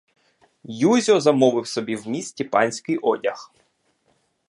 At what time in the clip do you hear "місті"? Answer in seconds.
2.07-2.43